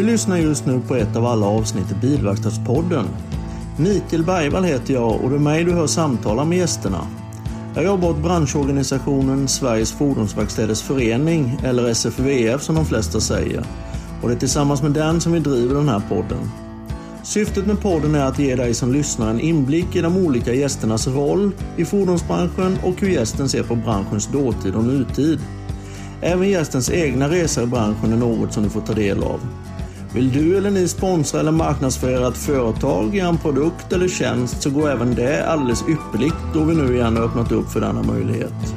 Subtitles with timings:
[0.00, 3.06] Du lyssnar just nu på ett av alla avsnitt i Bilverkstadspodden.
[3.76, 7.06] Mikael Bergvall heter jag och det är mig du hör samtala med gästerna.
[7.74, 13.64] Jag jobbar åt branschorganisationen Sveriges Fordonsverkstäders Förening, eller SFVF som de flesta säger.
[14.22, 16.50] Och det är tillsammans med den som vi driver den här podden.
[17.22, 21.06] Syftet med podden är att ge dig som lyssnar en inblick i de olika gästernas
[21.06, 25.40] roll i fordonsbranschen och hur gästen ser på branschens dåtid och nutid.
[26.20, 29.40] Även gästens egna resa i branschen är något som du får ta del av.
[30.14, 34.90] Vill du eller ni sponsra eller marknadsföra ett företag, en produkt eller tjänst så går
[34.90, 38.74] även det alldeles ypperligt då vi nu igen har öppnat upp för denna möjlighet.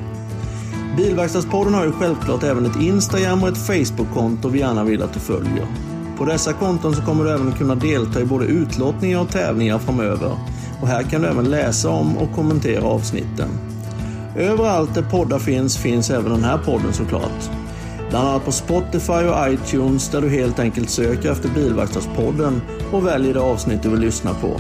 [0.98, 5.20] Bilverkstadspodden har ju självklart även ett Instagram och ett Facebook-konto vi gärna vill att du
[5.20, 5.68] följer.
[6.18, 10.38] På dessa konton så kommer du även kunna delta i både utlottningar och tävlingar framöver.
[10.82, 13.50] Och här kan du även läsa om och kommentera avsnitten.
[14.38, 17.63] Överallt där poddar finns, finns även den här podden såklart.
[18.14, 22.62] Bland annat på Spotify och iTunes där du helt enkelt söker efter Bilverkstadspodden
[22.92, 24.60] och väljer det avsnitt du vill lyssna på.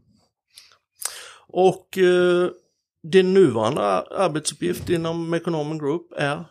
[1.47, 2.49] Och eh,
[3.03, 6.45] din nuvarande arbetsuppgift inom Mekonomen Group är?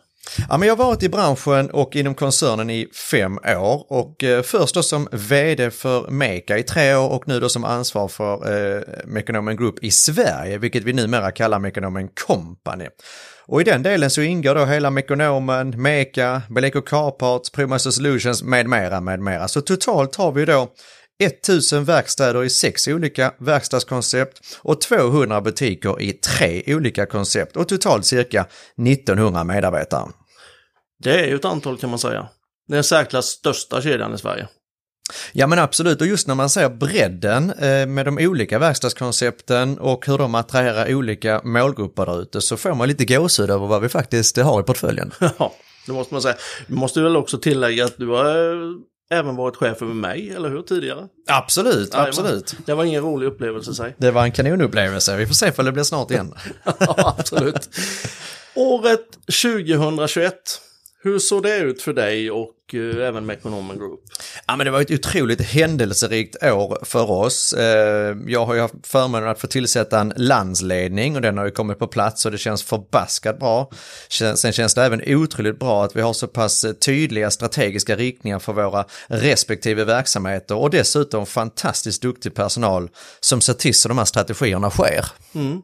[0.49, 4.41] Ja, men jag har varit i branschen och inom koncernen i fem år och eh,
[4.41, 8.33] först då som vd för Meka i tre år och nu då som ansvar för
[8.33, 12.87] eh, Mekonomen Group i Sverige, vilket vi numera kallar Mekonomen Company.
[13.45, 18.67] Och i den delen så ingår då hela Mekonomen, Meka, Beleco Carparts, Parts, Solutions med
[18.67, 19.47] mera, med mera.
[19.47, 20.67] Så totalt har vi då
[21.19, 28.05] 1000 verkstäder i sex olika verkstadskoncept och 200 butiker i tre olika koncept och totalt
[28.05, 28.45] cirka
[28.87, 30.09] 1900 medarbetare.
[31.03, 32.29] Det är ju ett antal kan man säga.
[32.67, 34.47] Det är den särklass största kedjan i Sverige.
[35.31, 40.07] Ja men absolut och just när man ser bredden eh, med de olika verkstadskoncepten och
[40.07, 43.89] hur de attraherar olika målgrupper där ute så får man lite gåshud över vad vi
[43.89, 45.11] faktiskt har i portföljen.
[45.39, 45.53] Ja,
[45.85, 46.35] det måste man säga.
[46.67, 48.55] Du måste väl också tillägga att du har
[49.09, 51.07] även varit chef över mig, eller hur, tidigare?
[51.27, 52.55] Absolut, ja, absolut.
[52.65, 53.95] Det var ingen rolig upplevelse, säg.
[53.97, 56.33] Det var en kanonupplevelse, vi får se om det blir snart igen.
[56.79, 57.69] ja, absolut.
[58.55, 59.05] Året
[59.43, 60.35] 2021
[61.01, 63.99] hur såg det ut för dig och uh, även med Economen Group?
[64.47, 67.55] Ja, men det var ett otroligt händelserikt år för oss.
[67.57, 67.63] Uh,
[68.27, 71.79] jag har ju haft förmånen att få tillsätta en landsledning och den har ju kommit
[71.79, 73.69] på plats och det känns förbaskat bra.
[74.09, 78.53] Sen känns det även otroligt bra att vi har så pass tydliga strategiska riktningar för
[78.53, 82.89] våra respektive verksamheter och dessutom fantastiskt duktig personal
[83.19, 85.05] som ser till så de här strategierna sker.
[85.35, 85.61] Mm.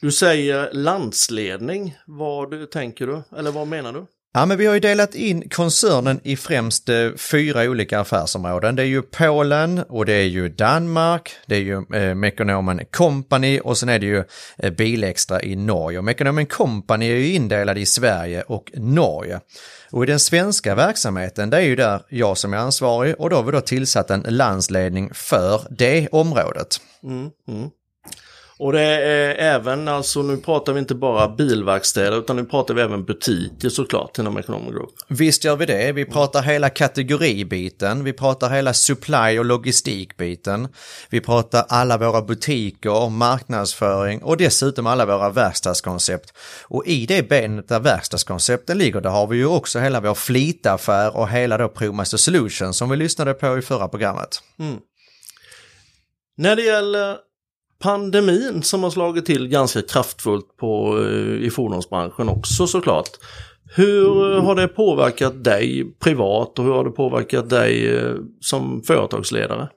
[0.00, 3.22] Du säger landsledning, vad tänker du?
[3.38, 4.06] Eller vad menar du?
[4.34, 8.76] Ja, men vi har ju delat in koncernen i främst eh, fyra olika affärsområden.
[8.76, 13.60] Det är ju Polen och det är ju Danmark, det är ju eh, Mekonomen Company
[13.60, 14.24] och sen är det ju
[14.58, 15.98] eh, Bilextra i Norge.
[15.98, 19.40] Och Mekonomen Company är ju indelad i Sverige och Norge.
[19.90, 23.36] Och i den svenska verksamheten, det är ju där jag som är ansvarig och då
[23.36, 26.80] har vi då tillsatt en landsledning för det området.
[27.02, 27.70] Mm, mm.
[28.60, 32.82] Och det är även, alltså nu pratar vi inte bara bilverkstäder utan nu pratar vi
[32.82, 34.90] även butiker såklart inom Economic Group.
[35.08, 35.92] Visst gör vi det.
[35.92, 40.68] Vi pratar hela kategoribiten, vi pratar hela supply och logistikbiten.
[41.10, 46.32] Vi pratar alla våra butiker, marknadsföring och dessutom alla våra verkstadskoncept.
[46.62, 51.16] Och i det benet där verkstadskoncepten ligger, där har vi ju också hela vår flitaffär
[51.16, 54.42] och hela då ProMaster Solutions som vi lyssnade på i förra programmet.
[54.58, 54.76] Mm.
[56.36, 57.27] När det gäller
[57.82, 63.10] pandemin som har slagit till ganska kraftfullt på, eh, i fordonsbranschen också såklart.
[63.76, 68.82] Hur eh, har det påverkat dig privat och hur har det påverkat dig eh, som
[68.82, 69.68] företagsledare?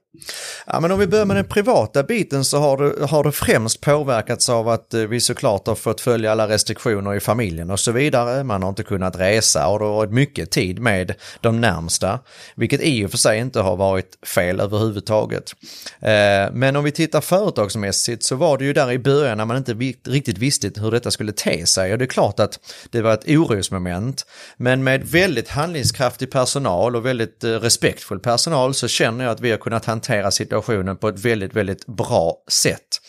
[0.68, 3.82] Ja, men om vi börjar med den privata biten så har det, har det främst
[3.82, 7.92] påverkats av att eh, vi såklart har fått följa alla restriktioner i familjen och så
[7.92, 8.44] vidare.
[8.44, 12.20] Man har inte kunnat resa och det har varit mycket tid med de närmsta,
[12.56, 15.56] vilket i och för sig inte har varit fel överhuvudtaget.
[16.00, 19.58] Eh, men om vi tittar företagsmässigt så var det ju där i början när man
[19.58, 19.74] inte
[20.10, 22.60] riktigt visste hur detta skulle te sig och det är klart att
[22.90, 24.26] det var ett orosmoment.
[24.58, 29.52] Men med väldigt handlingskraftig personal och väldigt eh, respektfull personal så känner jag att vi
[29.52, 33.00] har kunnat hantera hantera situationen på ett väldigt, väldigt bra sätt.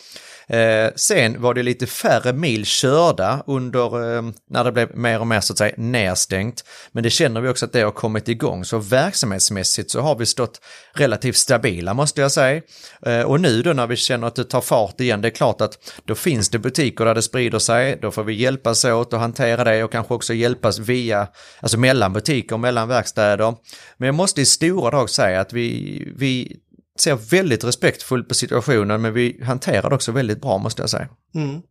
[0.47, 5.27] Eh, sen var det lite färre mil körda under eh, när det blev mer och
[5.27, 6.63] mer så att säga nedstängt.
[6.91, 10.25] Men det känner vi också att det har kommit igång så verksamhetsmässigt så har vi
[10.25, 10.61] stått
[10.93, 12.61] relativt stabila måste jag säga.
[13.05, 15.61] Eh, och nu då när vi känner att det tar fart igen, det är klart
[15.61, 19.19] att då finns det butiker där det sprider sig, då får vi hjälpas åt att
[19.19, 21.27] hantera det och kanske också hjälpas via,
[21.59, 23.55] alltså mellan butiker, mellan verkstäder.
[23.97, 26.57] Men jag måste i stora drag säga att vi, vi
[26.99, 31.07] ser väldigt respektfullt på situationen men vi hanterar det också väldigt bra måste jag säga.
[31.35, 31.61] Mm.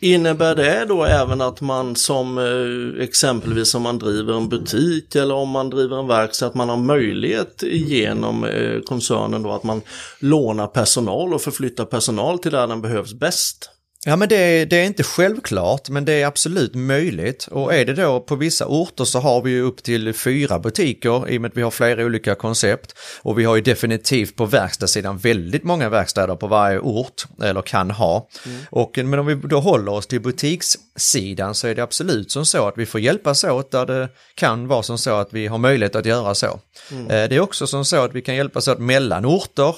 [0.00, 5.34] Innebär det då även att man som eh, exempelvis om man driver en butik eller
[5.34, 9.82] om man driver en verkstad att man har möjlighet genom eh, koncernen då att man
[10.20, 13.70] lånar personal och förflyttar personal till där den behövs bäst?
[14.08, 17.94] Ja men det, det, är inte självklart men det är absolut möjligt och är det
[17.94, 21.48] då på vissa orter så har vi ju upp till fyra butiker i och med
[21.48, 25.88] att vi har flera olika koncept och vi har ju definitivt på verkstadssidan väldigt många
[25.88, 28.28] verkstäder på varje ort eller kan ha.
[28.46, 28.58] Mm.
[28.70, 32.68] Och, men om vi då håller oss till butikssidan så är det absolut som så
[32.68, 35.96] att vi får hjälpas åt där det kan vara som så att vi har möjlighet
[35.96, 36.60] att göra så.
[36.90, 37.04] Mm.
[37.04, 39.76] Eh, det är också som så att vi kan hjälpas åt mellan orter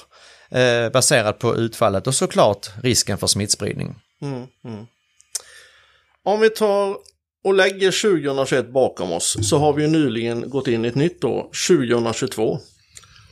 [0.50, 3.94] eh, baserat på utfallet och såklart risken för smittspridning.
[4.23, 4.87] Mm, mm.
[6.23, 6.97] Om vi tar
[7.44, 11.25] och lägger 2021 bakom oss så har vi ju nyligen gått in i ett nytt
[11.25, 12.59] år, 2022.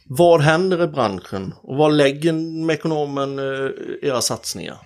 [0.05, 2.33] Vad händer i branschen och vad lägger
[2.67, 3.71] Mekonomen eh,
[4.03, 4.79] era satsningar?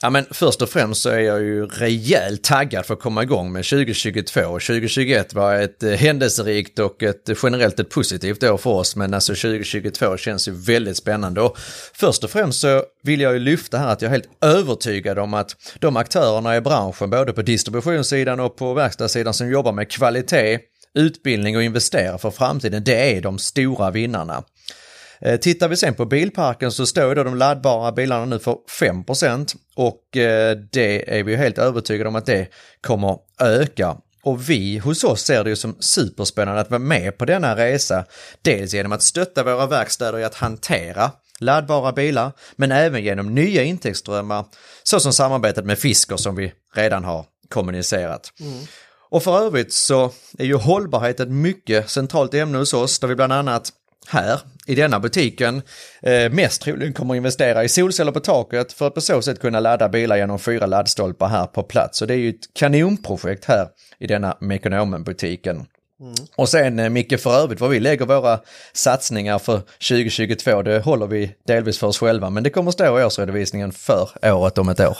[0.00, 3.52] Ja men först och främst så är jag ju rejält taggad för att komma igång
[3.52, 4.40] med 2022.
[4.40, 9.14] 2021 var ett eh, händelserikt och ett eh, generellt ett positivt år för oss men
[9.14, 11.58] alltså 2022 känns ju väldigt spännande och
[11.94, 15.34] först och främst så vill jag ju lyfta här att jag är helt övertygad om
[15.34, 20.58] att de aktörerna i branschen både på distributionssidan och på verkstadssidan som jobbar med kvalitet,
[20.94, 24.44] utbildning och investera för framtiden, det är de stora vinnarna.
[25.22, 29.04] Eh, tittar vi sen på bilparken så står då de laddbara bilarna nu för 5
[29.76, 32.48] och eh, det är vi helt övertygade om att det
[32.80, 33.96] kommer öka.
[34.22, 38.04] Och vi hos oss ser det ju som superspännande att vara med på denna resa.
[38.42, 43.62] Dels genom att stötta våra verkstäder i att hantera laddbara bilar, men även genom nya
[43.62, 44.44] intäktsströmmar
[44.82, 48.32] såsom samarbetet med Fisker som vi redan har kommunicerat.
[48.40, 48.58] Mm.
[49.10, 53.14] Och för övrigt så är ju hållbarhet ett mycket centralt ämne hos oss där vi
[53.14, 53.72] bland annat
[54.06, 55.62] här i denna butiken
[56.02, 59.60] eh, mest troligen kommer investera i solceller på taket för att på så sätt kunna
[59.60, 61.98] ladda bilar genom fyra laddstolpar här på plats.
[61.98, 65.66] Så det är ju ett kanonprojekt här i denna Mekonomen-butiken.
[66.00, 66.14] Mm.
[66.36, 68.40] Och sen eh, Micke, för övrigt vad vi lägger våra
[68.72, 73.04] satsningar för 2022, det håller vi delvis för oss själva, men det kommer stå i
[73.04, 74.98] årsredovisningen för året om ett år.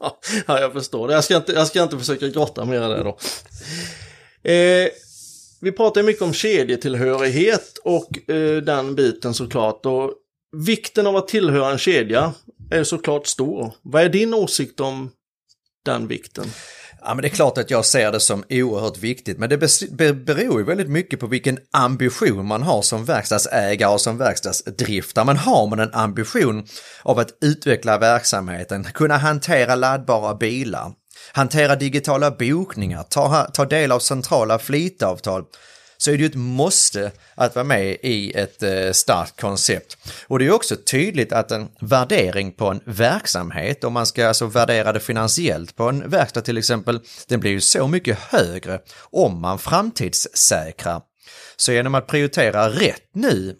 [0.46, 1.14] ja, jag förstår det.
[1.14, 3.18] Jag ska inte, jag ska inte försöka grotta mer än det då.
[4.50, 4.88] Eh,
[5.60, 9.86] vi pratar mycket om kedjetillhörighet och eh, den biten såklart.
[9.86, 10.12] Och
[10.56, 12.34] vikten av att tillhöra en kedja
[12.70, 13.72] är såklart stor.
[13.82, 15.10] Vad är din åsikt om
[15.84, 16.46] den vikten?
[17.00, 19.58] Ja, men det är klart att jag ser det som oerhört viktigt, men det
[20.12, 25.24] beror ju väldigt mycket på vilken ambition man har som verkstadsägare och som verkstadsdriftare.
[25.24, 26.66] Men har man en ambition
[27.02, 30.92] av att utveckla verksamheten, kunna hantera laddbara bilar,
[31.32, 35.44] hantera digitala bokningar, ta, ta del av centrala flitavtal,
[35.96, 39.96] så är det ju ett måste att vara med i ett eh, starkt koncept.
[40.26, 44.46] Och det är också tydligt att en värdering på en verksamhet, om man ska alltså
[44.46, 49.40] värdera det finansiellt på en verkstad till exempel, den blir ju så mycket högre om
[49.40, 51.02] man framtidssäkrar.
[51.56, 53.56] Så genom att prioritera rätt nu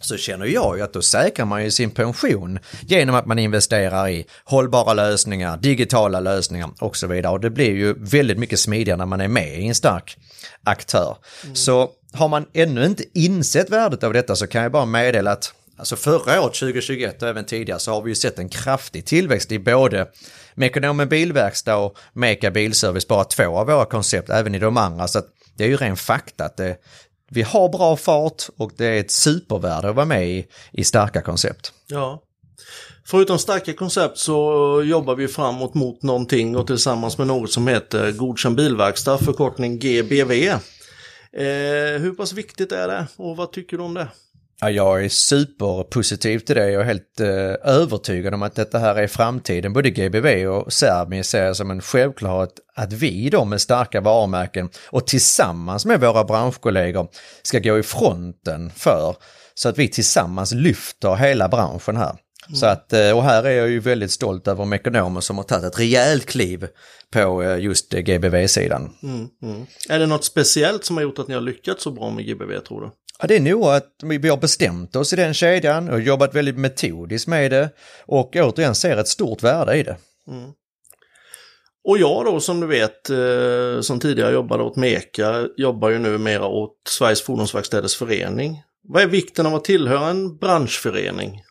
[0.00, 4.08] så känner jag ju att då säkrar man ju sin pension genom att man investerar
[4.08, 7.32] i hållbara lösningar, digitala lösningar och så vidare.
[7.32, 10.16] Och det blir ju väldigt mycket smidigare när man är med i en stark
[10.64, 11.16] aktör.
[11.44, 11.56] Mm.
[11.56, 15.52] Så har man ännu inte insett värdet av detta så kan jag bara meddela att
[15.76, 19.52] alltså förra året, 2021 och även tidigare, så har vi ju sett en kraftig tillväxt
[19.52, 20.06] i både
[20.54, 25.08] Mekonomen Bilverkstad och Meka Bilservice, bara två av våra koncept, även i de andra.
[25.08, 25.22] Så
[25.56, 26.76] det är ju ren fakta att det,
[27.28, 31.22] vi har bra fart och det är ett supervärde att vara med i, i starka
[31.22, 31.72] koncept.
[31.86, 32.22] Ja.
[33.06, 38.12] Förutom starka koncept så jobbar vi framåt mot någonting och tillsammans med något som heter
[38.12, 40.32] Godkänd bilverkstad, förkortning GBV.
[40.32, 44.08] Eh, hur pass viktigt är det och vad tycker du om det?
[44.60, 46.70] Ja, jag är superpositiv till det.
[46.70, 49.72] Jag är helt eh, övertygad om att detta här är framtiden.
[49.72, 54.70] Både GBV och Serbien ser jag som en självklarhet att vi då med starka varumärken
[54.90, 57.08] och tillsammans med våra branschkollegor
[57.42, 59.16] ska gå i fronten för
[59.54, 62.16] så att vi tillsammans lyfter hela branschen här.
[62.48, 62.56] Mm.
[62.56, 65.64] Så att, eh, och här är jag ju väldigt stolt över Mekonomer som har tagit
[65.64, 66.68] ett rejält kliv
[67.10, 68.90] på eh, just GBV-sidan.
[69.02, 69.66] Mm, mm.
[69.88, 72.60] Är det något speciellt som har gjort att ni har lyckats så bra med GBV
[72.60, 72.90] tror du?
[73.20, 76.58] Ja, det är nog att vi har bestämt oss i den kedjan och jobbat väldigt
[76.58, 77.70] metodiskt med det
[78.06, 79.96] och återigen ser ett stort värde i det.
[80.28, 80.52] Mm.
[81.84, 86.18] Och jag då som du vet, eh, som tidigare jobbade åt Meka, jobbar ju nu
[86.18, 88.62] mera åt Sveriges Fordonsverkstäders Förening.
[88.82, 91.42] Vad är vikten av att tillhöra en branschförening?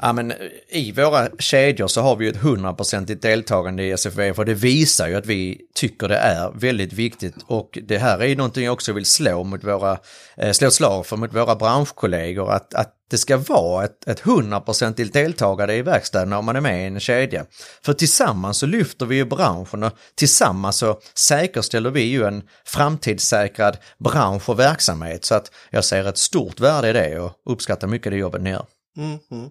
[0.00, 0.36] Ja, men eh,
[0.68, 5.08] I våra kedjor så har vi ju ett hundraprocentigt deltagande i SFV för det visar
[5.08, 8.72] ju att vi tycker det är väldigt viktigt och det här är ju någonting jag
[8.72, 9.98] också vill slå mot våra,
[10.36, 15.74] eh, slå slag för mot våra branschkollegor att, att det ska vara ett hundraprocentigt deltagande
[15.74, 17.46] i verkstäderna om man är med i en kedja.
[17.84, 23.76] För tillsammans så lyfter vi ju branschen och tillsammans så säkerställer vi ju en framtidssäkrad
[23.98, 28.12] bransch och verksamhet så att jag ser ett stort värde i det och uppskattar mycket
[28.12, 28.66] det jobbet ni gör.
[28.96, 29.50] Mm, -hmm.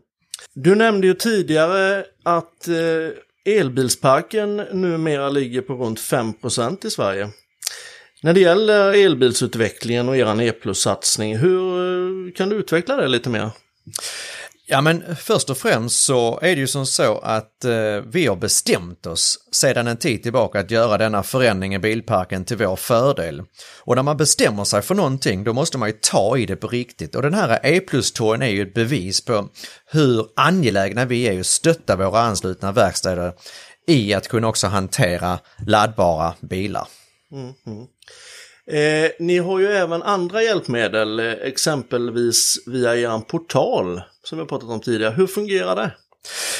[0.53, 7.29] Du nämnde ju tidigare att eh, elbilsparken numera ligger på runt 5% i Sverige.
[8.21, 11.61] När det gäller elbilsutvecklingen och er E-plus-satsning, hur
[12.27, 13.49] eh, kan du utveckla det lite mer?
[14.65, 17.71] Ja men först och främst så är det ju som så att eh,
[18.05, 22.57] vi har bestämt oss sedan en tid tillbaka att göra denna förändring i bilparken till
[22.57, 23.43] vår fördel.
[23.79, 26.67] Och när man bestämmer sig för någonting då måste man ju ta i det på
[26.67, 29.49] riktigt och den här e plus är ju ett bevis på
[29.85, 33.33] hur angelägna vi är att stötta våra anslutna verkstäder
[33.87, 36.87] i att kunna också hantera laddbara bilar.
[37.31, 37.87] Mm, -hmm.
[38.71, 44.47] Eh, ni har ju även andra hjälpmedel, eh, exempelvis via er portal som vi har
[44.47, 45.13] pratat om tidigare.
[45.13, 45.91] Hur fungerar det?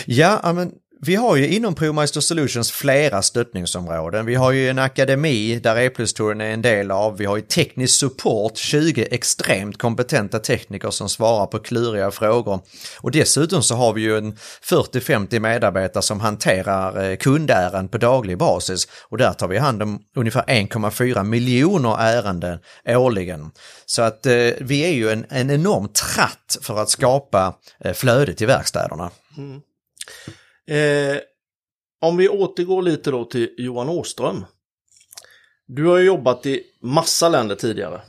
[0.05, 0.71] Ja, men
[1.05, 4.25] vi har ju inom ProMeister Solutions flera stöttningsområden.
[4.25, 7.17] Vi har ju en akademi där E-plus-touren är en del av.
[7.17, 12.59] Vi har ju teknisk support, 20 extremt kompetenta tekniker som svarar på kluriga frågor.
[13.01, 14.33] Och dessutom så har vi ju en
[14.63, 18.87] 40-50 medarbetare som hanterar eh, kundärenden på daglig basis.
[19.09, 23.51] Och där tar vi hand om ungefär 1,4 miljoner ärenden årligen.
[23.85, 28.33] Så att eh, vi är ju en, en enorm tratt för att skapa eh, flöde
[28.33, 29.11] till verkstäderna.
[29.37, 29.61] Mm.
[30.67, 31.17] Eh,
[32.01, 34.45] om vi återgår lite då till Johan Åström.
[35.65, 38.01] Du har ju jobbat i massa länder tidigare.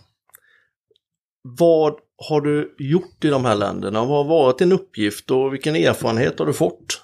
[1.43, 1.95] Vad
[2.29, 4.05] har du gjort i de här länderna?
[4.05, 7.04] Vad har varit din uppgift och vilken erfarenhet har du fått?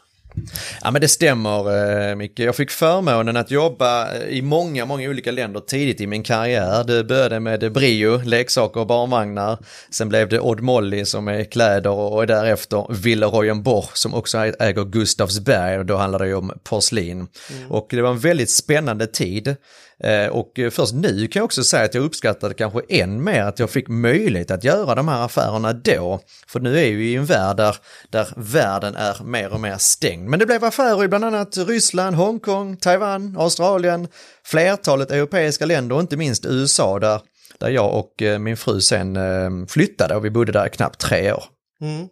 [0.83, 2.39] Ja men det stämmer eh, Micke.
[2.39, 6.85] Jag fick förmånen att jobba eh, i många, många olika länder tidigt i min karriär.
[6.85, 9.59] Det började med Brio, leksaker och barnvagnar.
[9.91, 14.85] Sen blev det Odd Molly som är kläder och därefter Villeroyen Boch som också äger
[14.85, 17.27] Gustavsberg och då handlar det om porslin.
[17.51, 17.71] Mm.
[17.71, 19.57] Och det var en väldigt spännande tid.
[20.05, 23.59] Eh, och först nu kan jag också säga att jag uppskattade kanske än mer att
[23.59, 26.21] jag fick möjlighet att göra de här affärerna då.
[26.47, 27.77] För nu är vi i en värld där,
[28.11, 30.29] där världen är mer och mer stängd.
[30.29, 34.09] Men det blev affärer i bland annat Ryssland, Hongkong, Taiwan, Australien,
[34.45, 37.21] flertalet europeiska länder och inte minst USA där,
[37.59, 41.01] där jag och eh, min fru sen eh, flyttade och vi bodde där i knappt
[41.01, 41.45] tre år.
[41.81, 42.09] Mm.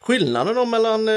[0.00, 1.08] Skillnaden då mellan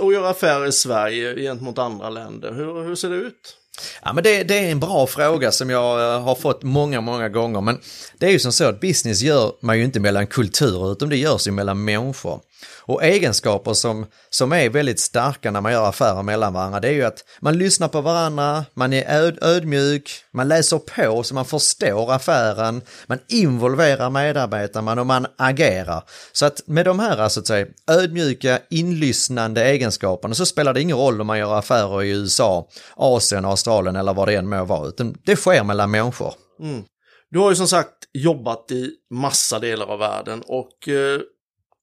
[0.00, 3.57] att göra affärer i Sverige gentemot andra länder, hur, hur ser det ut?
[4.02, 7.28] Ja, men det, det, är en bra fråga som jag eh, har fått många, många
[7.28, 7.60] gånger.
[7.60, 7.80] Men
[8.18, 11.16] det är ju som så att business gör man ju inte mellan kulturer utan det
[11.16, 12.40] görs ju mellan människor.
[12.80, 16.92] Och egenskaper som, som är väldigt starka när man gör affärer mellan varandra det är
[16.92, 21.44] ju att man lyssnar på varandra, man är öd, ödmjuk, man läser på så man
[21.44, 26.02] förstår affären, man involverar medarbetarna och man agerar.
[26.32, 30.96] Så att med de här så att säga, ödmjuka, inlyssnande egenskaperna så spelar det ingen
[30.96, 34.88] roll om man gör affärer i USA, Asien, Australien eller vad det än må vara,
[34.88, 36.34] utan det sker mellan människor.
[36.60, 36.84] Mm.
[37.30, 41.20] Du har ju som sagt jobbat i massa delar av världen och eh,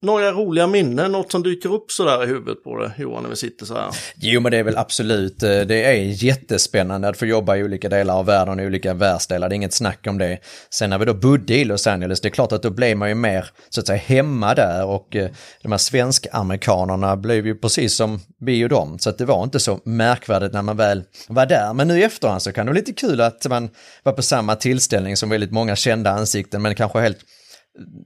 [0.06, 3.36] några roliga minnen, något som dyker upp sådär i huvudet på dig Johan när vi
[3.36, 3.90] sitter så här?
[4.16, 7.90] Jo men det är väl absolut, eh, det är jättespännande att få jobba i olika
[7.90, 10.40] delar av världen, i olika världsdelar, det är inget snack om det.
[10.70, 13.10] Sen när vi då bodde i Los Angeles, det är klart att då blev man
[13.10, 15.30] ju mer så att säga hemma där och eh,
[15.62, 19.60] de här svensk-amerikanerna blev ju precis som vi och dem, så att det var inte
[19.60, 21.74] så märkvärdigt när man väl var där.
[21.74, 23.70] Men nu i efterhand så kan det vara lite kul att man
[24.04, 27.20] var på samma tillställning som väldigt många kända ansikten, men kanske helt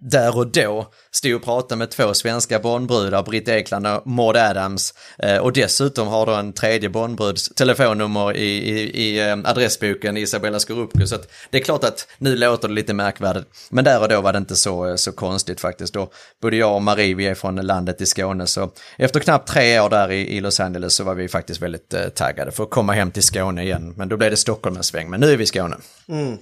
[0.02, 4.94] där och då stod och pratade med två svenska Bondbrudar, Britt Ekland och Maud Adams.
[5.18, 10.60] Eh, och dessutom har då en tredje Bondbruds telefonnummer i, i, i eh, adressboken Isabella
[10.60, 11.08] Scorupco.
[11.08, 13.48] Så att det är klart att nu låter det lite märkvärdigt.
[13.70, 15.94] Men där och då var det inte så, eh, så konstigt faktiskt.
[15.94, 16.10] Då
[16.42, 18.48] både jag och Marie, vi är från landet i Skåne.
[18.48, 22.16] Så efter knappt tre år där i, i Los Angeles så var vi faktiskt väldigt
[22.16, 23.94] taggade för att komma hem till Skåne igen.
[23.98, 25.10] Men då blev det Stockholm en sväng.
[25.10, 25.78] Men nu är vi i Skåne.
[26.08, 26.38] Mm.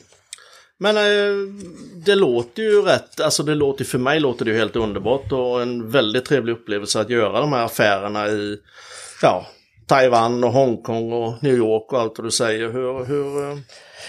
[0.78, 1.54] Men eh,
[2.06, 5.62] det låter ju rätt, alltså det låter för mig låter det ju helt underbart och
[5.62, 8.58] en väldigt trevlig upplevelse att göra de här affärerna i
[9.22, 9.48] ja,
[9.88, 12.72] Taiwan och Hongkong och New York och allt vad du säger.
[12.72, 13.58] Hur, hur, eh,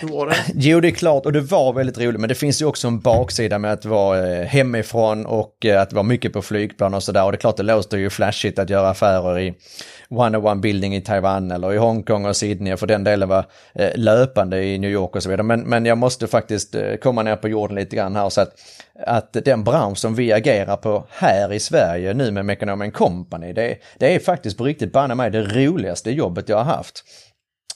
[0.01, 0.37] hur var det?
[0.55, 3.01] Jo, det är klart och det var väldigt roligt, men det finns ju också en
[3.01, 7.25] baksida med att vara eh, hemifrån och eh, att vara mycket på flygplan och sådär.
[7.25, 9.55] Och det är klart, det låter ju flashigt att göra affärer i
[10.09, 13.45] One One Building i Taiwan eller i Hongkong och Sydney och för den delen var
[13.75, 15.47] eh, löpande i New York och så vidare.
[15.47, 18.53] Men, men jag måste faktiskt komma ner på jorden lite grann här så att,
[19.07, 23.77] att den bransch som vi agerar på här i Sverige nu med Mekonomen Company, det,
[23.99, 27.05] det är faktiskt på riktigt banne mig det roligaste jobbet jag har haft.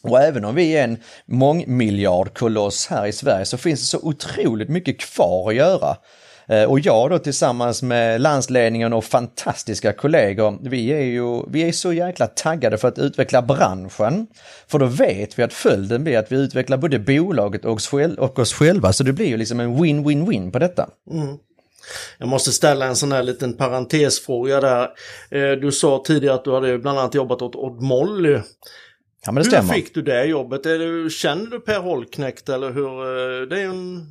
[0.03, 4.69] Och även om vi är en mångmiljardkoloss här i Sverige så finns det så otroligt
[4.69, 5.97] mycket kvar att göra.
[6.47, 11.73] Eh, och jag då tillsammans med landsledningen och fantastiska kollegor, vi är ju vi är
[11.73, 14.27] så jäkla taggade för att utveckla branschen.
[14.67, 18.93] För då vet vi att följden blir att vi utvecklar både bolaget och oss själva,
[18.93, 20.89] så det blir ju liksom en win-win-win på detta.
[21.11, 21.37] Mm.
[22.19, 24.89] Jag måste ställa en sån här liten parentesfråga där.
[25.31, 28.39] Eh, du sa tidigare att du hade bland annat jobbat åt Odd Molly.
[29.27, 29.75] Ja, hur stämmer.
[29.75, 30.67] fick du det jobbet?
[30.67, 32.87] Är du, känner du Per Holknekt eller hur?
[32.87, 34.07] Eh, det är en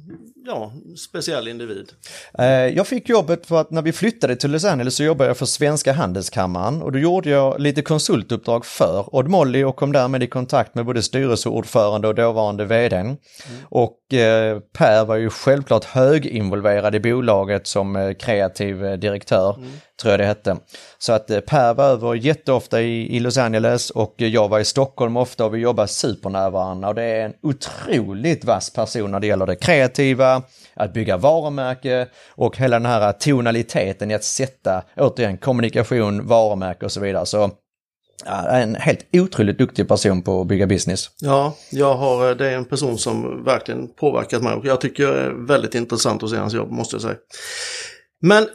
[0.46, 1.92] ja, speciell individ.
[2.40, 5.38] Eh, jag fick jobbet för att när vi flyttade till Los Angeles så jobbade jag
[5.38, 10.24] för Svenska Handelskammaren och då gjorde jag lite konsultuppdrag för Odd Molly och kom därmed
[10.24, 13.06] i kontakt med både styrelseordförande och dåvarande vdn.
[13.06, 13.18] Mm.
[13.64, 19.56] Och eh, Per var ju självklart höginvolverad i bolaget som kreativ direktör.
[19.58, 19.72] Mm
[20.02, 20.58] tror jag det hette.
[20.98, 24.60] Så att eh, Per var över jätteofta i, i Los Angeles och eh, jag var
[24.60, 29.12] i Stockholm ofta och vi jobbar supernära varandra och det är en otroligt vass person
[29.12, 30.42] när det gäller det kreativa,
[30.74, 36.92] att bygga varumärke och hela den här tonaliteten i att sätta, återigen, kommunikation, varumärke och
[36.92, 37.26] så vidare.
[37.26, 37.52] Så
[38.26, 41.10] Ja, en helt otroligt duktig person på att bygga business.
[41.20, 45.08] Ja, jag har, eh, det är en person som verkligen påverkat mig och jag tycker
[45.08, 47.16] det är väldigt intressant att se hans jobb måste jag säga.
[48.22, 48.48] Men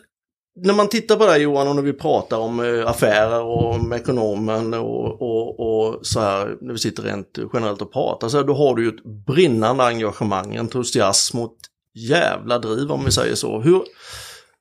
[0.56, 3.74] när man tittar på det här Johan och när vi pratar om eh, affärer och
[3.74, 8.36] om ekonomen och, och, och, så här när vi sitter rent generellt och pratar så
[8.36, 13.12] här, då har du ju ett brinnande engagemang, entusiasm och ett jävla driv om vi
[13.12, 13.60] säger så.
[13.60, 13.82] Hur,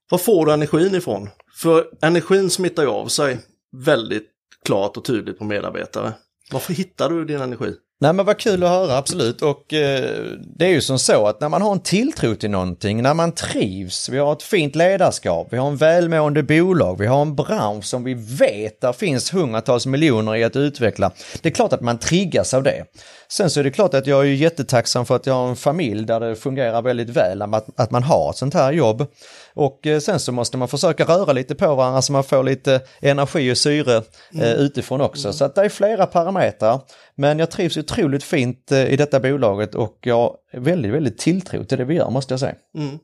[0.10, 1.29] var får du energin ifrån?
[1.62, 3.39] För energin smittar ju av sig
[3.86, 4.29] väldigt
[4.65, 6.13] klart och tydligt på medarbetare.
[6.51, 7.73] Varför hittar du din energi?
[7.99, 9.41] Nej men vad kul att höra, absolut.
[9.41, 10.23] Och eh,
[10.55, 13.31] det är ju som så att när man har en tilltro till någonting, när man
[13.31, 17.86] trivs, vi har ett fint ledarskap, vi har en välmående bolag, vi har en bransch
[17.86, 21.12] som vi vet där finns hundratals miljoner i att utveckla.
[21.41, 22.86] Det är klart att man triggas av det.
[23.27, 26.05] Sen så är det klart att jag är jättetacksam för att jag har en familj
[26.05, 29.08] där det fungerar väldigt väl, att, att man har ett sånt här jobb.
[29.56, 32.82] Och eh, sen så måste man försöka röra lite på varandra så man får lite
[33.02, 34.60] energi och syre eh, mm.
[34.60, 35.28] utifrån också.
[35.28, 35.34] Mm.
[35.34, 36.80] Så att det är flera parametrar.
[37.15, 41.63] Men jag trivs otroligt fint eh, i detta bolaget och jag har väldigt, väldigt tilltro
[41.63, 42.56] till det vi gör måste jag säga.
[42.78, 43.00] Mm.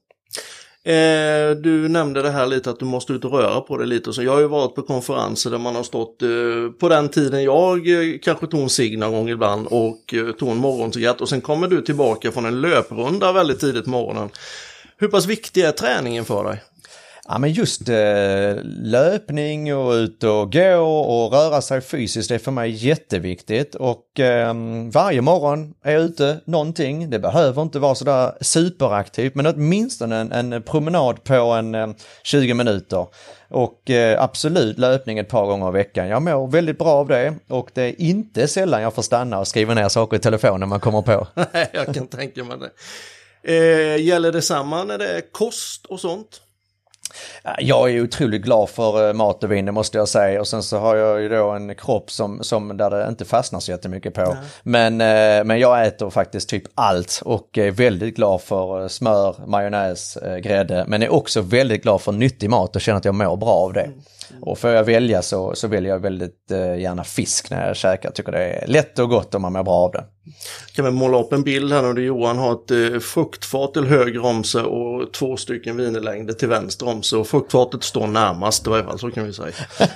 [0.84, 4.14] Eh, du nämnde det här lite att du måste ut och röra på dig lite.
[4.14, 4.24] Så.
[4.24, 6.30] Jag har ju varit på konferenser där man har stått eh,
[6.80, 10.50] på den tiden jag eh, kanske tog en cigg någon gång ibland och eh, tog
[10.50, 14.30] en morgoncigarett och sen kommer du tillbaka från en löprunda väldigt tidigt på morgonen.
[15.02, 16.64] Hur pass viktig är träningen för dig?
[17.28, 22.40] Ja men just eh, löpning och ut och gå och röra sig fysiskt det är
[22.40, 24.54] för mig jätteviktigt och eh,
[24.94, 27.10] varje morgon är jag ute någonting.
[27.10, 31.90] Det behöver inte vara sådär superaktivt men åtminstone en, en promenad på en eh,
[32.24, 33.08] 20 minuter.
[33.50, 36.08] Och eh, absolut löpning ett par gånger i veckan.
[36.08, 39.48] Jag mår väldigt bra av det och det är inte sällan jag får stanna och
[39.48, 41.28] skriva ner saker i telefonen när man kommer på.
[41.54, 42.70] Nej, jag kan tänka mig det.
[43.44, 46.42] Eh, gäller det samma när det är kost och sånt?
[47.60, 50.40] Jag är otroligt glad för eh, mat och vin, det måste jag säga.
[50.40, 53.60] Och sen så har jag ju då en kropp som, som där det inte fastnar
[53.60, 54.38] så jättemycket på.
[54.64, 59.36] Men, eh, men jag äter faktiskt typ allt och är väldigt glad för eh, smör,
[59.46, 60.86] majonnäs, grädde.
[60.88, 63.74] Men är också väldigt glad för nyttig mat och känner att jag mår bra av
[63.74, 63.82] det.
[63.82, 64.02] Mm.
[64.42, 68.10] Och får jag välja så, så väljer jag väldigt eh, gärna fisk när jag käkar.
[68.10, 70.04] Jag tycker det är lätt och gott om man mår bra av det.
[70.74, 73.84] Kan vi måla upp en bild här nu där Johan har ett eh, fruktfat till
[73.84, 78.68] höger om sig och två stycken vinerlängder till vänster om sig och fruktfatet står närmast
[78.68, 79.54] i varje fall, så kan vi säga.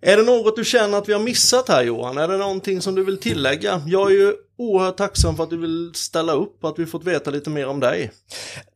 [0.00, 2.18] är det något du känner att vi har missat här Johan?
[2.18, 3.82] Är det någonting som du vill tillägga?
[3.86, 7.04] Jag är ju oerhört tacksam för att du vill ställa upp och att vi fått
[7.04, 8.10] veta lite mer om dig.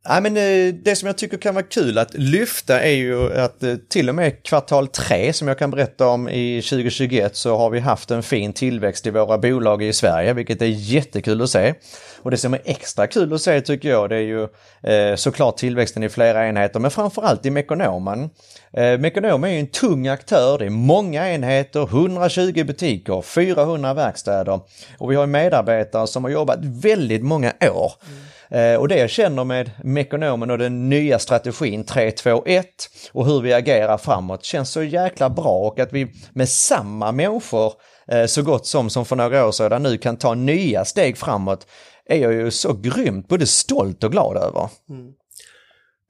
[0.08, 3.62] Ja, men eh, det som jag tycker kan vara kul att lyfta är ju att
[3.62, 7.70] eh, till och med kvartal 3 som jag kan berätta om i 2021 så har
[7.70, 11.74] vi haft en fin tillväxt i våra bolag i Sverige, vilket är jättekul att se.
[12.22, 14.42] Och det som är extra kul att se tycker jag det är ju
[14.82, 18.30] eh, såklart tillväxten i flera enheter men framförallt i Mekonomen.
[18.72, 24.60] Eh, Mekonom är ju en tung aktör, det är många enheter, 120 butiker, 400 verkstäder
[24.98, 27.92] och vi har medarbetare som har jobbat väldigt många år.
[28.06, 28.24] Mm.
[28.50, 32.66] Eh, och det jag känner med Mekonomen och den nya strategin 321
[33.12, 37.72] och hur vi agerar framåt känns så jäkla bra och att vi med samma människor
[38.08, 41.66] eh, så gott som som för några år sedan nu kan ta nya steg framåt
[42.06, 44.68] är jag ju så grymt både stolt och glad över.
[44.90, 45.12] Mm.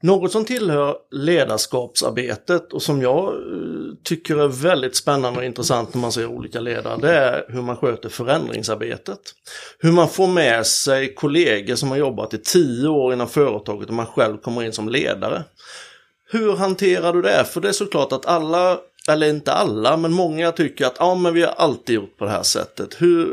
[0.03, 6.01] Något som tillhör ledarskapsarbetet och som jag eh, tycker är väldigt spännande och intressant när
[6.01, 9.19] man ser olika ledare, det är hur man sköter förändringsarbetet.
[9.79, 13.95] Hur man får med sig kollegor som har jobbat i tio år inom företaget och
[13.95, 15.43] man själv kommer in som ledare.
[16.31, 17.45] Hur hanterar du det?
[17.45, 21.33] För det är såklart att alla eller inte alla, men många tycker att ja, men
[21.33, 23.01] vi har alltid gjort på det här sättet.
[23.01, 23.25] Hur,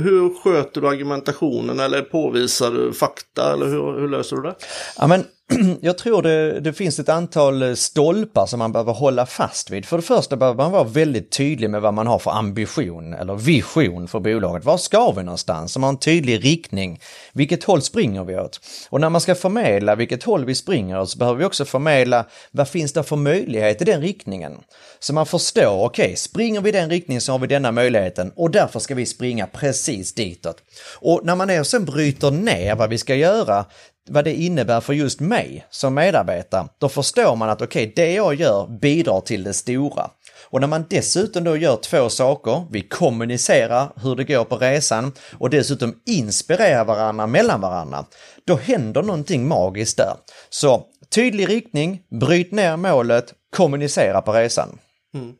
[0.00, 4.54] hur sköter du argumentationen eller påvisar du fakta eller hur, hur löser du det?
[4.98, 5.24] Ja, men
[5.80, 9.86] jag tror det, det, finns ett antal eh, stolpar som man behöver hålla fast vid.
[9.86, 13.34] För det första behöver man vara väldigt tydlig med vad man har för ambition eller
[13.34, 14.64] vision för bolaget.
[14.64, 15.72] Var ska vi någonstans?
[15.72, 17.00] Som har en tydlig riktning.
[17.32, 18.60] Vilket håll springer vi åt?
[18.90, 22.26] Och när man ska förmedla vilket håll vi springer åt så behöver vi också förmedla
[22.50, 24.58] vad finns det för möjlighet i den riktningen?
[24.98, 28.32] Så man förstår, okej, okay, springer vi i den riktningen så har vi denna möjligheten
[28.36, 30.56] och därför ska vi springa precis ditåt.
[31.00, 33.64] Och när man är och sen bryter ner vad vi ska göra
[34.08, 38.12] vad det innebär för just mig som medarbetare, då förstår man att okej, okay, det
[38.12, 40.10] jag gör bidrar till det stora.
[40.50, 45.12] Och när man dessutom då gör två saker, vi kommunicerar hur det går på resan
[45.38, 48.04] och dessutom inspirerar varandra mellan varandra,
[48.46, 50.14] då händer någonting magiskt där.
[50.50, 54.78] Så tydlig riktning, bryt ner målet, kommunicera på resan.
[55.14, 55.32] Mm.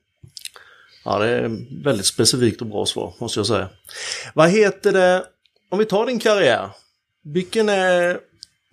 [1.05, 3.69] Ja, det är väldigt specifikt och bra svar, måste jag säga.
[4.35, 5.25] Vad heter det,
[5.71, 6.71] om vi tar din karriär,
[7.25, 8.19] vilken är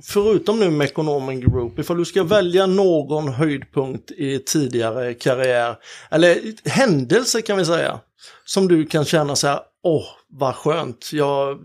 [0.04, 5.76] förutom nu Mekonomen Group, ifall du ska välja någon höjdpunkt i tidigare karriär,
[6.12, 6.38] eller
[6.70, 8.00] händelse kan vi säga,
[8.46, 11.60] som du kan känna så här, åh vad skönt, jag,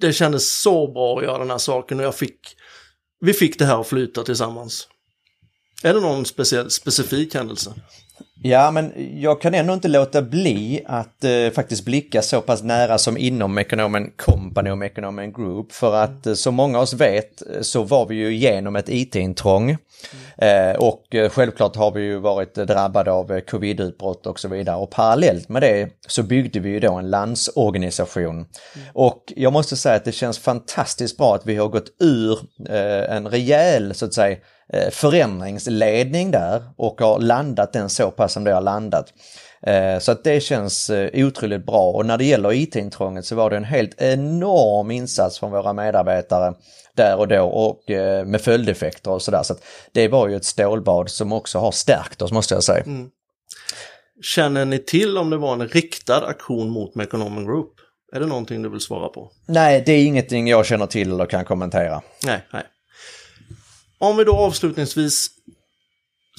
[0.00, 2.56] det kändes så bra att göra den här saken och jag fick,
[3.20, 4.88] vi fick det här att flyta tillsammans.
[5.82, 7.74] Är det någon speciell, specifik händelse?
[8.44, 12.98] Ja, men jag kan ändå inte låta bli att eh, faktiskt blicka så pass nära
[12.98, 15.72] som inom ekonomen Company och ekonomen Group.
[15.72, 18.88] För att eh, som många av oss vet eh, så var vi ju igenom ett
[18.88, 19.76] IT-intrång.
[20.38, 24.48] Eh, och eh, självklart har vi ju varit eh, drabbade av eh, covid-utbrott och så
[24.48, 24.76] vidare.
[24.76, 28.34] Och parallellt med det så byggde vi ju då en landsorganisation.
[28.34, 28.46] Mm.
[28.92, 33.16] Och jag måste säga att det känns fantastiskt bra att vi har gått ur eh,
[33.16, 34.36] en rejäl, så att säga,
[34.90, 39.12] förändringsledning där och har landat den så pass som det har landat.
[39.66, 43.50] Eh, så att det känns eh, otroligt bra och när det gäller IT-intrånget så var
[43.50, 46.54] det en helt enorm insats från våra medarbetare
[46.96, 47.82] där och då och
[48.26, 49.42] med följdeffekter och sådär.
[49.42, 52.84] Så att det var ju ett stålbad som också har stärkt oss måste jag säga.
[52.84, 53.10] Mm.
[54.22, 57.72] Känner ni till om det var en riktad aktion mot Mekonomen Group?
[58.12, 59.30] Är det någonting du vill svara på?
[59.46, 62.02] Nej, det är ingenting jag känner till eller kan kommentera.
[62.24, 62.62] Nej, nej.
[64.02, 65.30] Om vi då avslutningsvis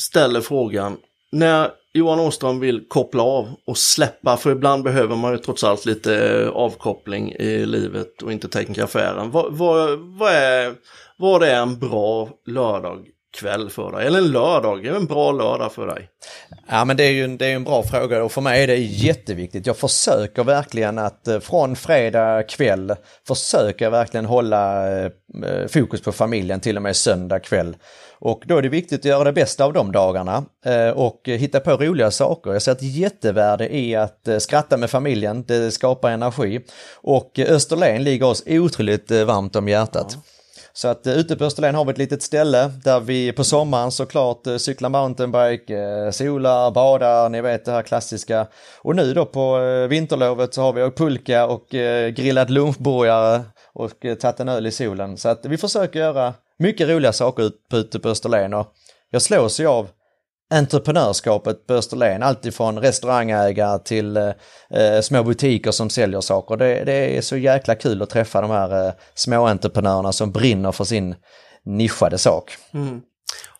[0.01, 0.97] ställer frågan,
[1.31, 5.85] när Johan Åström vill koppla av och släppa, för ibland behöver man ju trots allt
[5.85, 9.31] lite eh, avkoppling i livet och inte tänka affären.
[9.31, 10.75] Vad, vad, vad, är,
[11.17, 14.07] vad är en bra lördag kväll för dig?
[14.07, 16.09] Eller en lördag, en bra lördag för dig?
[16.67, 18.67] Ja men det är ju en, det är en bra fråga och för mig är
[18.67, 19.67] det jätteviktigt.
[19.67, 22.95] Jag försöker verkligen att eh, från fredag kväll
[23.27, 25.11] försöker jag verkligen hålla eh,
[25.67, 27.75] fokus på familjen till och med söndag kväll.
[28.19, 31.59] Och då är det viktigt att göra det bästa av de dagarna eh, och hitta
[31.59, 32.53] på roliga saker.
[32.53, 36.59] Jag ser ett jättevärde i att skratta med familjen, det skapar energi.
[37.01, 40.07] Och Österlen ligger oss otroligt varmt om hjärtat.
[40.15, 40.21] Ja.
[40.75, 43.91] Så att eh, ute på Österlen har vi ett litet ställe där vi på sommaren
[43.91, 48.47] såklart eh, cyklar mountainbike, eh, solar, badar, ni vet det här klassiska.
[48.81, 49.59] Och nu då på
[49.89, 53.41] vinterlovet så har vi pulka och grillat grillad lunchburgare
[53.73, 55.17] och tagit en öl i solen.
[55.17, 58.73] Så att vi försöker göra mycket roliga saker ute på Österlen och
[59.09, 59.87] jag slås ju av
[60.49, 64.29] entreprenörskapet på Österlen, alltifrån restaurangägare till eh,
[64.69, 66.57] eh, små butiker som säljer saker.
[66.57, 70.71] Det, det, är så jäkla kul att träffa de här eh, små entreprenörerna som brinner
[70.71, 71.15] för sin
[71.65, 72.51] nischade sak.
[72.73, 73.01] Mm.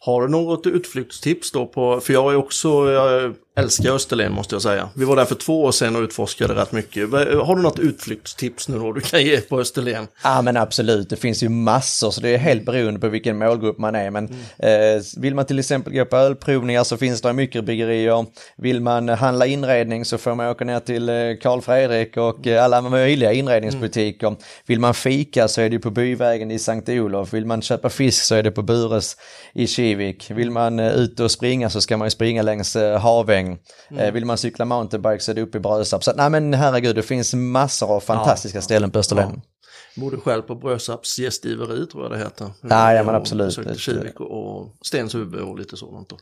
[0.06, 4.62] Har du något utflyktstips då på, för jag är också, jag älskar Österlen måste jag
[4.62, 4.90] säga.
[4.96, 7.12] Vi var där för två år sedan och utforskade rätt mycket.
[7.12, 10.08] Har du något utflyktstips nu då du kan ge på Österlen?
[10.24, 13.78] Ja men absolut, det finns ju massor så det är helt beroende på vilken målgrupp
[13.78, 14.12] man är.
[14.12, 14.28] Men
[14.60, 14.98] mm.
[14.98, 18.26] eh, vill man till exempel gå på ölprovningar så finns det mikrobryggerier.
[18.58, 22.64] Vill man handla inredning så får man åka ner till eh, Karl Fredrik och eh,
[22.64, 24.28] alla möjliga inredningsbutiker.
[24.28, 24.40] Mm.
[24.66, 27.34] Vill man fika så är det på Byvägen i Sankt Olof.
[27.34, 29.16] Vill man köpa fisk så är det på Bures
[29.54, 30.32] i Kivik.
[30.32, 33.60] Vill man eh, ut och springa så ska man ju springa längs eh, Haväng terräng.
[33.92, 34.06] Mm.
[34.06, 36.04] Eh, vill man cykla mountainbike så är det uppe i Brösarp.
[36.04, 39.32] Så nej men herregud, det finns massor av fantastiska ja, ställen på Österlen.
[39.36, 40.02] Ja.
[40.02, 42.52] Borde själv på Brösarps gästgiveri tror jag det heter.
[42.62, 43.48] Ja, ja men absolut.
[43.48, 46.10] Besökte Kivik och Stenshuvud och lite sådant.
[46.10, 46.18] Då.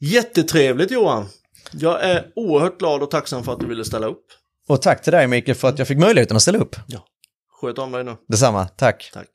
[0.00, 1.26] Jättetrevligt Johan!
[1.72, 4.24] Jag är oerhört glad och tacksam för att du ville ställa upp.
[4.68, 6.76] Och tack till dig Mikael för att jag fick möjligheten att ställa upp.
[6.86, 7.04] Ja.
[7.60, 8.16] Sköt om dig nu.
[8.28, 9.10] Detsamma, tack.
[9.14, 9.28] Tack.